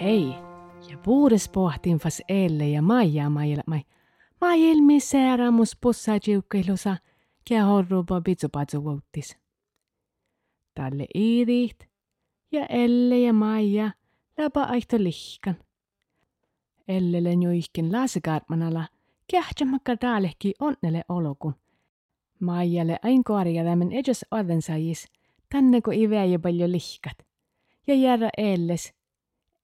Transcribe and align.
Hei, 0.00 0.34
ja 0.90 0.98
pohtin 1.52 1.98
fas 1.98 2.22
elle 2.28 2.68
ja 2.68 2.82
maija 2.82 3.30
maailmai. 3.30 3.82
Maailmi 4.40 5.00
sääramus 5.00 5.76
pussa 5.80 6.12
jiukkailusa, 6.26 6.96
ja 7.50 7.64
horrupa 7.64 8.20
pitsupatsu 8.20 8.84
vuottis. 8.84 9.36
Tälle 10.74 11.06
iiriht, 11.14 11.84
ja 12.52 12.66
elle 12.66 13.18
ja 13.18 13.32
maija, 13.32 13.90
läpä 14.38 14.62
aihto 14.62 14.96
lihkan. 14.98 15.56
Ellele 16.88 17.36
njuihkin 17.36 17.92
laasikartmanala, 17.92 18.88
kähtsämakka 19.30 19.96
taalehki 19.96 20.54
onnele 20.60 21.04
olokun. 21.08 21.54
Maijalle 22.40 22.98
ain 23.02 23.24
korjadamen 23.24 23.92
edes 23.92 24.26
ordensaajis, 24.30 25.06
tänne 25.52 25.80
kun 25.80 25.94
iväjä 25.94 26.38
paljon 26.38 26.72
lihkat. 26.72 27.26
Ja 27.86 27.94
järra 27.94 28.28
elles. 28.38 28.94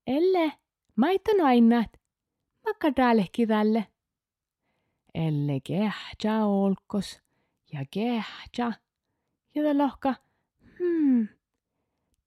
Elle, 0.07 0.51
maita 0.95 1.31
nainat. 1.37 1.89
Makka 2.65 2.91
taalehki 2.91 3.47
tälle. 3.47 3.85
Elle 5.13 5.59
kähtsä 5.59 6.45
olkos 6.45 7.21
ja 7.73 7.85
kähtsä. 7.93 8.79
Ja 9.55 9.77
lohka, 9.77 10.15
hmm, 10.77 11.27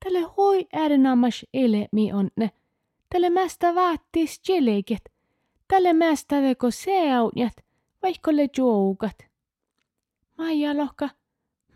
tälle 0.04 0.20
hoi 0.36 0.66
äärenammas 0.72 1.46
ele 1.54 1.88
mi 1.92 2.12
onne. 2.12 2.50
Tälle 3.10 3.30
mästä 3.30 3.74
vaattis 3.74 4.40
jeleket. 4.48 5.12
Tälle 5.68 5.92
mästä 5.92 6.42
veko 6.42 6.70
seaunjat, 6.70 7.52
vaikkolle 8.02 8.48
joukat. 8.56 9.16
Maija 10.38 10.76
lohka, 10.76 11.08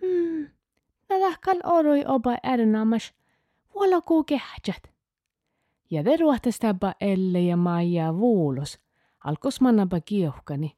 hmm, 0.01 0.49
nä 1.09 1.21
lahkal 1.21 1.61
oroi 1.65 2.05
oba 2.07 2.37
äärenammas. 2.43 3.15
Vuola 3.75 4.01
kuu 4.01 4.25
kähtsät. 4.25 4.93
Ja 5.91 6.05
te 6.05 6.17
ruohtas 6.17 6.59
täpä 6.59 6.95
Elle 7.01 7.41
ja 7.41 7.57
Maija 7.57 8.17
vuulos. 8.17 8.81
Alkos 9.25 9.61
mannapa 9.61 10.01
kiuhkani. 10.01 10.77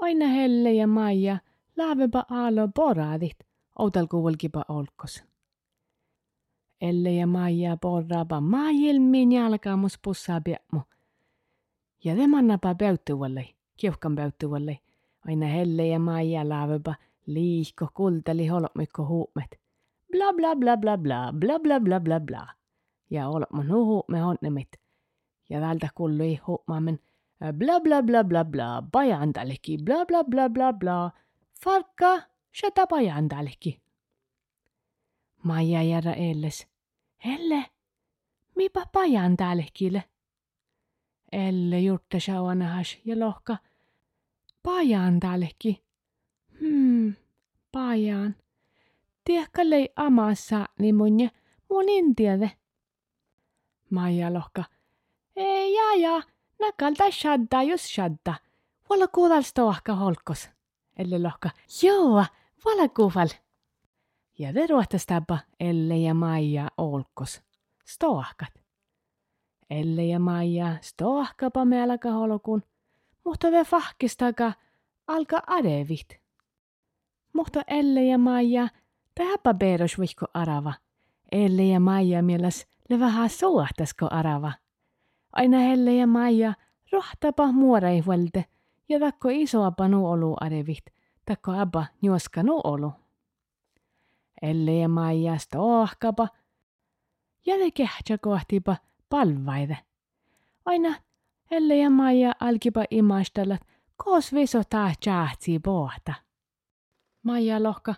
Aina 0.00 0.26
Helle 0.26 0.72
ja 0.72 0.86
Maija 0.86 1.38
laavepa 1.76 2.24
aalo 2.30 2.68
poraadit. 2.74 3.36
Outal 3.78 4.06
kuulkipa 4.06 4.64
olkos. 4.68 5.24
Elle 6.84 7.12
ja 7.12 7.26
Maija 7.26 7.76
porraapa 7.76 8.40
maailmiin 8.40 9.32
jalkaamus 9.32 9.98
pussaa 10.02 10.40
piämu. 10.40 10.80
Ja 12.04 12.16
te 12.16 12.26
mannapa 12.26 12.74
päyttyvälle, 12.74 13.48
kiuhkan 13.76 14.14
päyttyvälle. 14.16 14.78
Aina 15.26 15.46
Helle 15.46 15.86
ja 15.86 15.98
Maija 15.98 16.48
laavepa 16.48 16.94
liihko 17.26 17.88
kultali 17.94 18.46
holmikko 18.46 19.06
huumet. 19.06 19.60
Bla 20.12 20.32
bla 20.32 20.56
bla 20.56 20.76
bla 20.76 20.98
bla 20.98 21.32
bla 21.32 21.58
bla 21.58 21.80
bla 21.80 22.00
bla 22.00 22.20
bla. 22.20 22.46
Ja 23.10 23.24
nuhu 23.62 24.04
me 24.08 24.20
honnemit. 24.20 24.68
Ja 25.50 25.60
täältä 25.60 25.88
kuului 25.94 26.40
huumaamen 26.46 26.98
bla 27.52 27.80
bla 27.80 28.02
bla 28.02 28.24
bla 28.24 28.44
bla 28.44 28.82
pajandaleki 28.92 29.78
bla 29.84 30.06
bla 30.06 30.24
bla 30.24 30.48
bla 30.48 30.72
bla. 30.72 31.10
Farkka, 31.64 32.22
shata 32.52 32.86
pajandaleki. 32.86 33.80
Maija 35.42 35.82
järä 35.82 36.12
elles. 36.12 36.73
Elle, 37.24 37.64
mipa 38.56 38.86
pajandalekille? 38.92 40.04
Elle 41.32 41.80
jurtta 41.80 42.20
shawanahas 42.20 42.98
ja 43.04 43.18
lohka. 43.18 43.56
Pajandaleki. 44.62 45.84
Hmm, 46.60 47.14
pajan. 47.72 48.36
Tiedätkö 49.24 49.70
lei 49.70 49.88
amassa 49.96 50.66
niin 50.78 50.94
munje, 50.94 51.30
mun 51.70 51.88
intiede. 51.88 52.50
Maija 53.90 54.34
lohka. 54.34 54.64
Ei 55.36 55.74
jaa 55.74 55.94
jaa, 55.94 56.22
nakalta 56.60 57.10
shadda 57.10 57.62
jos 57.62 57.94
shadda. 57.94 58.34
Valla 58.90 59.08
kuudal 59.08 59.42
stoahka 59.42 59.94
holkos. 59.94 60.50
Elle 60.96 61.18
lohka. 61.22 61.50
Joo, 61.82 62.24
valla 62.64 62.88
kuval. 62.88 63.28
Ja 64.38 64.48
ruohtas 64.70 65.06
tapa 65.06 65.38
Elle 65.60 65.96
ja 65.96 66.14
Maija 66.14 66.68
olkos. 66.78 67.42
Stoahkat. 67.84 68.52
Elle 69.70 70.04
ja 70.04 70.18
Maija 70.18 70.76
stoahkapa 70.80 71.64
meälaka 71.64 72.10
holkun. 72.10 72.62
Mutta 73.24 73.50
te 73.50 73.64
fahkistaka 73.64 74.52
alka 75.06 75.42
adevit. 75.46 76.20
Mutta 77.32 77.62
Elle 77.66 78.04
ja 78.04 78.18
Maija 78.18 78.68
tähäpä 79.14 79.54
beros 79.54 79.98
vihko 79.98 80.26
arava. 80.34 80.72
Elle 81.32 81.64
ja 81.64 81.80
Maija 81.80 82.22
mielas 82.22 82.66
le 82.90 83.00
vähän 83.00 83.30
suohtasko 83.30 84.08
arava. 84.10 84.52
Aina 85.32 85.58
Helle 85.58 85.94
ja 85.94 86.06
Maija 86.06 86.54
rohtapa 86.92 87.52
muoraihuelte 87.52 88.44
ja 88.88 89.00
takko 89.00 89.28
isoapa 89.32 89.88
nu 89.88 90.10
olu 90.10 90.36
arevit, 90.40 90.84
takko 91.26 91.52
abba 91.52 91.86
njuoska 92.02 92.42
nu 92.42 92.60
olu. 92.64 92.92
Elle 94.42 94.78
ja 94.78 94.88
Maija 94.88 95.38
stohkapa 95.38 96.28
ja 97.46 97.56
te 97.56 97.70
kehtsä 97.70 98.18
kohtipa 98.18 98.76
palvaide. 99.08 99.78
Aina 100.64 100.94
Elle 101.50 101.76
ja 101.76 101.90
Maija 101.90 102.32
alkipa 102.40 102.84
imastellat, 102.90 103.60
koos 103.96 104.34
viso 104.34 104.62
taas 104.70 104.98
tjaahtsii 105.00 105.58
pohta. 105.58 106.14
Maija 107.22 107.62
lohka, 107.62 107.94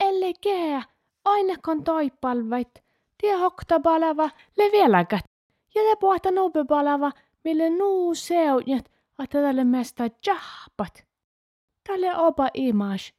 Elle 0.00 0.32
kää, 0.42 0.82
aina 1.24 1.54
kon 1.62 1.84
toi 1.84 2.10
palvait, 2.20 2.84
tie 3.20 3.36
hokta 3.36 3.80
palava, 3.80 4.30
le 4.56 4.64
vieläkät. 4.72 5.24
Ja 5.74 5.82
te 5.82 5.96
pohta 6.00 6.30
nope 6.30 6.64
palava, 6.64 7.12
mille 7.44 7.70
nuu 7.70 8.14
seunjat, 8.14 8.90
että 9.22 9.42
tälle 9.42 9.64
mestä 9.64 10.10
jahpat. 10.26 11.06
Tälle 11.88 12.16
opa 12.16 12.48
imas. 12.54 13.14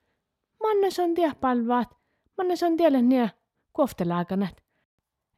Mannes 0.64 1.00
on 1.00 1.14
tie 1.14 1.32
palvaat, 1.42 1.99
mannes 2.40 2.64
on 2.64 2.78
tielle 2.78 3.02
nie 3.02 3.32
koftelaakanat. 3.72 4.64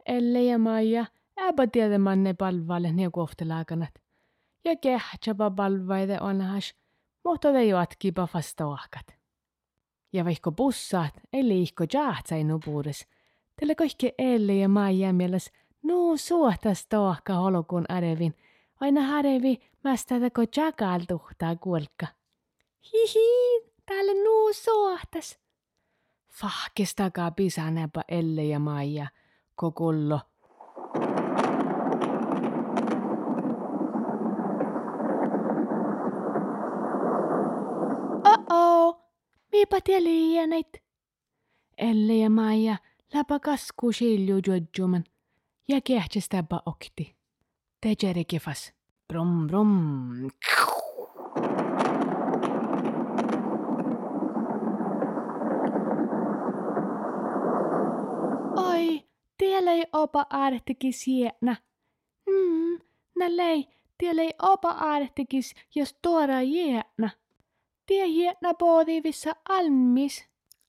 Elle 0.05 0.43
ja 0.43 0.57
Maija, 0.57 1.05
äpä 1.39 1.67
tiedä 1.67 1.97
manne 1.97 2.33
palvaalle 2.33 2.91
nie 2.91 3.09
koftelaakanat. 3.11 3.93
Ja 4.65 4.75
kehtsäpä 4.75 5.51
palvaide 5.51 6.17
onhas, 6.21 6.75
mutta 7.23 7.51
te 7.51 7.65
jatkipa 7.65 8.27
vastoahkat. 8.33 9.15
Ja 10.13 10.25
vaikka 10.25 10.51
bussaat, 10.51 11.13
ei 11.33 11.47
liikko 11.47 11.83
jahtsainu 11.93 12.59
puudes, 12.65 13.07
Tällä 13.61 13.75
kaikki 13.75 14.13
Elle 14.17 14.55
ja 14.55 14.69
Maija 14.69 15.13
mieles 15.13 15.51
nuu 15.83 16.17
suotas 16.17 16.85
tohka 16.87 17.33
holokun 17.33 17.85
arevin. 17.89 18.35
Aina 18.79 19.01
harevi 19.01 19.57
mästä 19.83 20.19
teko 20.19 20.41
jakal 20.57 20.99
tuhtaa 21.07 21.55
kuolka. 21.55 22.07
Hihi, 22.93 23.61
täällä 23.85 24.23
nuu 24.23 24.53
suotas. 24.53 25.39
Fahkistakaa 26.31 27.31
pisanäpä 27.31 28.01
Elle 28.07 28.43
ja 28.43 28.59
Maija, 28.59 29.07
kokullo. 29.55 30.19
Oh-oh, 38.25 39.03
miipä 39.51 39.81
tie 39.81 40.03
liianeit. 40.03 40.83
Elle 41.77 42.15
ja 42.15 42.29
Maija 42.29 42.77
läpä 43.13 43.39
kasku 43.39 43.91
silju 43.91 44.35
jodjuman 44.47 45.03
ja 45.67 45.81
kehtsästäpä 45.81 46.59
okti. 46.65 47.15
Tejere 47.81 48.23
kefas. 48.23 48.73
Brum 49.07 49.47
brum. 49.47 50.25
Oi, 50.25 50.29
tielei 59.41 59.83
opa 59.93 60.25
äärettikis 60.29 61.07
jiena. 61.07 61.55
Mm, 62.29 62.79
nällei, 63.19 63.67
tielei 63.97 64.33
opa 64.41 64.75
äärettikis 64.79 65.55
jos 65.75 65.95
tuoda 66.01 66.41
jiena. 66.41 67.09
Tie 67.85 68.05
jiena 68.05 68.53
pohdivissa 68.53 69.35
almis. 69.49 70.25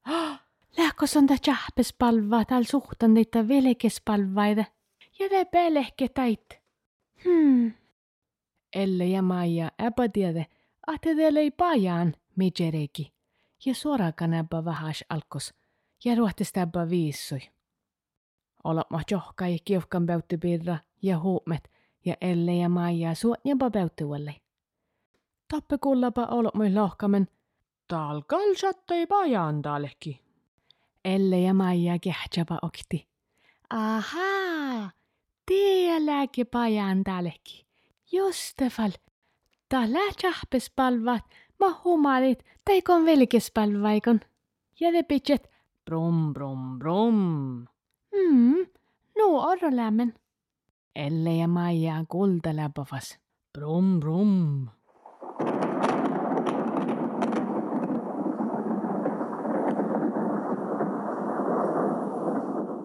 Lähkos 0.79 1.17
on 1.17 1.27
ta 1.27 1.35
tjahpes 1.43 1.93
palva, 1.99 2.45
tal 2.45 2.65
suhtan 2.65 3.15
teitä 3.15 3.49
velkes 3.49 4.01
palvaide. 4.05 4.67
te 5.29 5.45
pelehke 5.45 6.09
täit. 6.09 6.61
Hmm. 7.25 7.73
Elle 8.73 9.07
ja 9.07 9.23
Maija 9.23 9.71
äpä 9.83 10.09
tiede, 10.09 10.47
ahte 10.87 11.15
teille 11.15 11.41
ei 11.41 11.51
pajaan, 11.51 12.15
mijereki. 12.37 13.13
Ja 13.67 13.75
suorakan 13.75 14.35
äpä 14.35 14.65
vähäis 14.65 15.05
alkos, 15.09 15.55
ja 16.05 16.15
ruohtestäpä 16.15 16.91
viissui. 16.91 17.41
Olla 18.65 18.85
ma 18.91 19.01
johkai 19.11 19.59
kiuhkan 19.65 20.07
päyttipirra 20.07 20.79
ja 21.03 21.19
huumet 21.19 21.71
ja 22.05 22.17
Elle 22.21 22.55
ja 22.55 22.69
Maija 22.69 23.15
suotnjapa 23.15 23.71
päyttyvälle. 23.71 24.35
Tappe 25.49 25.79
kullapa 25.79 26.27
olot 26.27 26.55
mui 26.55 26.75
lohkamen. 26.75 27.29
Talkal 27.89 28.55
sattei 28.61 29.07
pajan 29.07 29.63
talki. 29.63 30.21
Elle 31.05 31.41
ja 31.41 31.55
Maija 31.55 31.99
kähtsäpä 31.99 32.59
okti. 32.63 33.09
Ahaa, 33.71 34.91
tielläkin 35.47 36.47
pajan 36.47 37.05
talki. 37.05 37.67
Justefal, 38.13 38.91
tällä 39.69 39.99
palvat, 40.77 41.25
ma 41.61 41.81
humalit, 41.85 42.45
teikon 42.65 43.05
velkespalvaikon. 43.05 44.21
Ja 44.81 44.93
ne 44.93 45.03
pitchet, 45.03 45.51
brum 45.85 46.33
brum 46.35 46.79
brum. 46.79 47.52
Hmm, 49.53 49.59
nu 49.61 49.67
orro 49.67 49.77
lämmen. 49.77 50.15
Elle 50.95 51.37
ja 51.37 51.49
Maija 51.49 52.05
kultaläpäfas. 52.09 53.19
Brum 53.53 54.01
brum. 54.01 54.69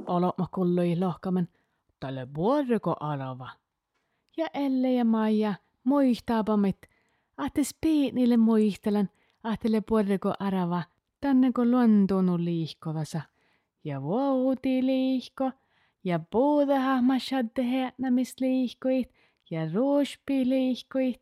Olot 0.08 0.36
kullui 0.52 1.00
lohkamen. 1.00 1.48
Tälle 2.00 2.28
puorko 2.34 2.96
arava. 3.00 3.50
Ja 4.38 4.48
Elle 4.54 4.94
ja 4.94 5.06
Maija 5.06 5.56
muistaapamit. 5.84 6.78
Ahtes 7.38 7.76
piinille 7.82 8.38
muistelen. 8.38 9.10
Ahtele 9.44 9.82
puorko 9.82 10.34
arava. 10.40 10.84
Tänne 11.22 11.52
kun 11.52 11.72
luontonu 11.72 12.38
liihkovasa. 12.38 13.22
Ja 13.84 14.02
vuoti 14.02 14.86
liihko 14.86 15.52
ja 16.04 16.20
puudahahmassadde 16.20 17.94
liihkuit 18.40 19.14
ja 19.50 19.62
liihkuit. 20.50 21.22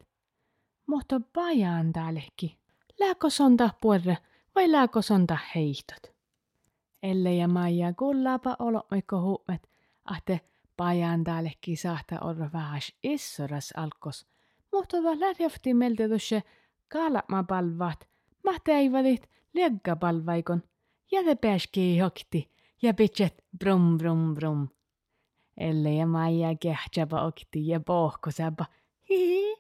Mutta 0.88 1.22
pajan 1.34 1.94
täällekin. 1.94 2.52
Lääkö 3.00 3.30
sonta 3.30 3.70
puolre 3.82 4.18
vai 4.56 4.72
lääkö 4.72 5.02
sonta 5.02 5.38
heihtot? 5.56 6.16
Elle 7.04 7.34
ja 7.34 7.48
Maija 7.48 7.94
kullaapa 7.94 8.56
olo 8.60 8.88
oikko 8.92 9.22
huumet, 9.22 9.70
ahte 10.06 10.42
pajan 10.78 11.24
täällekin 11.24 11.78
saahta 11.78 12.20
olla 12.20 12.50
vähän 12.54 12.82
issoras 13.04 13.74
alkos. 13.78 14.28
Mutta 14.72 15.04
va 15.04 15.20
lähjäfti 15.20 15.74
meiltä 15.74 16.08
tuossa 16.08 16.42
kalmapalvat, 16.88 18.08
mahteivalit 18.44 19.30
palvaikon 19.96 20.64
ja 21.12 21.24
te 21.24 21.36
pääskii 21.36 22.00
hokti 22.00 22.55
ja 22.82 22.94
pitchet 22.94 23.44
brum 23.60 23.98
brum 23.98 24.34
brum. 24.34 24.68
Elle 25.58 25.94
ja 25.94 26.08
Maija 26.08 26.56
kehtsäpä 26.60 27.22
okti 27.22 27.68
ja 27.68 27.80
pohkosapa. 27.80 28.66
Hihi. 29.10 29.56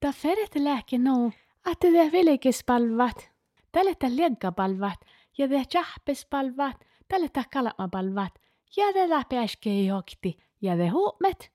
Ta 0.00 0.12
feret 0.12 0.54
lähke 0.54 0.98
no, 0.98 1.32
että 1.72 1.88
te 1.92 2.12
vilkespalvat. 2.12 3.30
Tälle 3.72 3.94
tä 3.94 4.52
palvat 4.52 4.98
ja 5.38 5.48
te 5.48 6.26
palvat. 6.30 6.76
Tälle 7.08 7.28
tä 7.28 7.44
palvat. 7.92 8.32
Ja 8.76 8.92
te 8.92 9.08
läpäskei 9.08 9.92
okti 9.92 10.36
ja 10.60 10.76
te 10.76 10.88
huumet. 10.88 11.50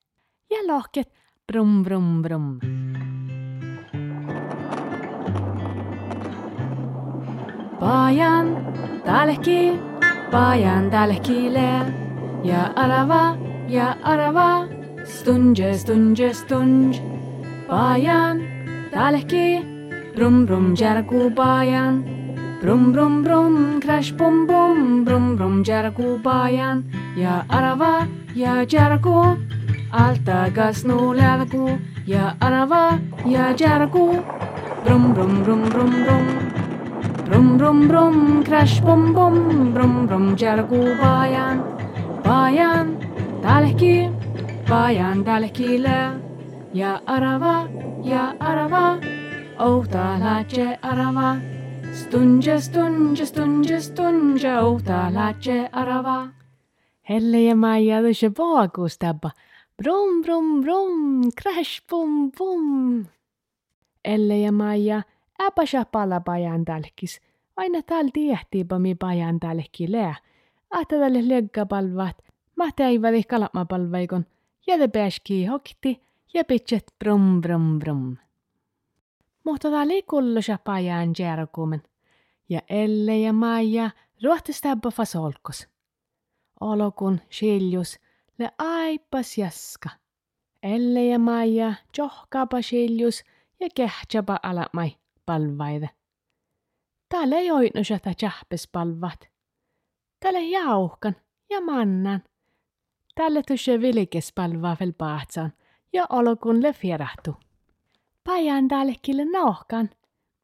Ja 0.50 0.58
lohket 0.68 1.14
brum 1.48 1.84
brum 1.84 2.22
brum. 2.22 2.60
Pajan 7.80 8.48
talki, 9.06 9.89
pajan 10.32 10.90
talkile 10.92 11.70
ja 12.44 12.72
arava 12.76 13.24
ja 13.70 13.96
arava, 14.04 14.68
stunge, 15.06 15.78
stunge, 15.78 16.34
stunge. 16.34 17.02
Pajan, 17.70 18.42
talki, 18.92 19.62
brum 20.16 20.46
brum 20.46 20.76
jarku 20.76 21.30
pajan. 21.36 22.04
Brum 22.62 22.92
brum 22.92 23.24
brum, 23.24 23.80
crash 23.80 24.12
bum 24.12 24.48
bum, 24.48 25.06
brum 25.06 25.38
brum 25.38 25.64
jarku 25.64 26.22
pajan. 26.24 26.84
Ja 27.16 27.46
arava, 27.50 28.08
ja 28.36 28.66
jarku, 28.66 29.38
alta 29.94 30.50
gasnu 30.50 31.14
lälku. 31.14 31.80
Ja 32.08 32.36
arava, 32.42 33.00
ja 33.26 33.54
jarku, 33.54 34.06
brum 34.84 35.14
brum 35.14 35.44
brum 35.44 35.70
brum 35.70 35.92
brum. 36.04 36.26
Brum 36.26 36.49
Brum 37.40 37.58
brum 37.58 37.88
brum, 37.88 38.44
crash 38.44 38.82
bum 38.82 39.14
bum, 39.14 39.74
brum 39.74 40.06
brum, 40.08 40.36
Djargu 40.36 40.80
bayan, 41.00 41.62
bayan, 42.22 42.88
daleki, 43.42 44.12
bayan 44.68 45.24
dalekile. 45.24 46.20
Ja 46.74 47.00
arava, 47.08 47.70
ja 48.04 48.36
arava, 48.42 49.00
ohtalace 49.58 50.76
arava. 50.84 51.40
Stunge, 51.94 52.60
stunge, 52.60 53.26
stunge, 53.26 53.80
stunge, 53.88 54.54
ohtalace 54.60 55.70
arava. 55.72 56.18
Helleiemaja 57.08 58.02
tõuse 58.04 58.34
poagus 58.36 59.00
täppa. 59.00 59.32
Brum 59.80 60.20
brum 60.28 60.60
brum, 60.60 61.32
crash 61.32 61.80
bum 61.88 62.34
bum. 62.36 63.08
Helleiemaja 64.04 65.02
äpäsä 65.40 65.86
palapajan 65.86 66.66
tälkis. 66.66 67.29
Aina 67.60 67.82
tal 67.82 68.08
tiehtiipa 68.14 68.80
mi 68.80 68.96
pajan 68.96 69.40
talkilea. 69.40 70.16
Ahta 70.70 70.96
tälle 70.96 71.28
leggapalvat 71.30 72.18
Mahteiväli 72.56 73.24
kalamapalveikon 73.24 74.26
ja 74.68 74.78
te 74.78 74.88
pääskii 74.88 75.46
hokti 75.46 76.02
ja 76.34 76.44
pitset 76.44 76.94
brum 77.00 77.42
brum 77.42 77.80
brum. 77.80 78.18
Mutta 79.46 79.72
tali 79.72 80.04
kullusa 80.04 80.60
pajan 80.64 81.10
järkumen 81.20 81.84
ja 82.50 82.62
Elle 82.70 83.18
ja 83.18 83.34
Maija 83.34 83.90
ruohtistabba 84.24 84.92
fasolkos. 84.92 85.68
Olokun 86.60 87.20
siljus 87.30 88.00
le 88.38 88.52
aipas 88.58 89.38
jaska. 89.38 89.90
Elle 90.64 91.06
ja 91.06 91.20
Maija 91.20 91.74
johkaapa 91.98 92.62
siljus 92.62 93.24
ja 93.60 93.68
kehtsäpä 93.76 94.40
alamai 94.44 94.92
palvaide. 95.26 95.90
Täällä 97.10 97.38
ei 97.38 97.52
oitnusa 97.52 98.00
tätä 98.00 98.32
palvat. 98.72 99.30
Täällä 100.20 100.40
jauhkan 100.40 101.16
ja 101.50 101.62
mannan. 101.62 102.24
Tälle 103.16 103.44
tushe 103.44 103.82
vilikespalvaa 103.82 104.76
fel 104.76 104.94
pahtsan 104.98 105.54
ja 105.94 106.06
olokun 106.10 106.64
le 106.64 106.74
fierahtu. 106.74 107.36
Pajan 108.24 108.68
tällekille 108.68 109.26
nohkan. 109.26 109.90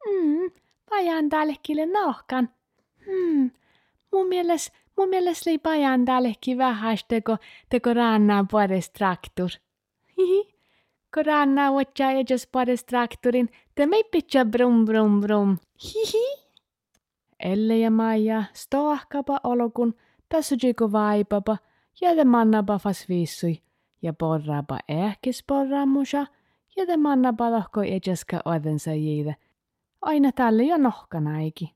Mm, 0.06 0.52
pajan 0.90 1.30
tällekille 1.30 1.86
nohkan. 1.86 2.50
Hmm, 3.06 3.52
mun 4.12 4.28
mielestä 4.28 4.78
mun 4.98 5.10
mielestä 5.10 5.50
li 5.50 5.58
pajan 5.58 6.06
tällekki 6.06 6.58
vähäis 6.58 7.06
teko, 7.08 7.38
teko 7.70 7.94
rannaa 7.94 8.46
puodes 8.52 8.90
traktor. 8.90 9.50
Hihi. 10.18 10.56
Kun 11.14 11.26
rannaa 11.26 11.72
watcha 11.72 12.12
edes 12.12 12.48
puodes 12.52 12.84
traktorin, 12.84 13.50
te 13.76 13.86
mei 13.86 14.04
pitcha 14.04 14.46
brum 14.46 14.86
brum 14.86 15.22
brum. 15.22 15.58
Hihi. 15.84 16.35
Elle 17.46 17.78
ja 17.78 17.92
Maija 17.92 18.44
stoahkapa 18.54 19.40
olokun, 19.44 19.94
tässä 20.30 20.56
vaipapa, 20.92 21.58
ja 22.02 22.16
te 22.16 22.24
mannapa 22.24 22.80
fas 22.80 23.10
viissui 23.10 23.62
ja 24.02 24.14
porraapa 24.14 24.80
ehkis 24.88 25.44
porraamusa 25.48 26.26
ja 26.76 26.86
te 26.86 26.98
mannapa 26.98 27.52
lohko 27.52 27.82
ejeska 27.82 28.42
odensa 28.46 28.94
jiide. 28.94 29.36
Aina 30.02 30.32
tälle 30.32 30.64
jo 30.64 30.78
nohkanaiki. 30.78 31.74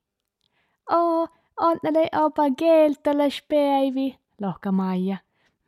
Oo, 0.92 1.28
onnele 1.60 2.10
opa 2.22 2.44
geeltoles 2.58 3.44
päivi, 3.50 4.18
lohka 4.42 4.72
Maija. 4.72 5.18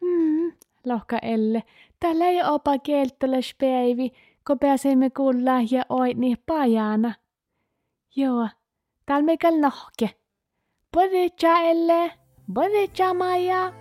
Hmm, 0.01 0.51
lohka 0.85 1.17
Elle. 1.21 1.63
Tällä 1.99 2.25
ei 2.25 2.43
opa 2.43 2.79
geeltoles 2.79 3.55
päivi, 3.59 4.11
kun 4.47 4.59
pääsemme 4.59 5.09
kuulla 5.09 5.51
ja 5.71 5.85
oitni 5.89 6.35
pajana. 6.45 7.13
Joo, 8.15 8.47
täällä 9.05 9.25
meikäl 9.25 9.57
nohke. 9.57 10.09
Boditsa 10.93 11.59
Elle, 11.59 12.11
boditsa 12.53 13.13
Maija. 13.13 13.80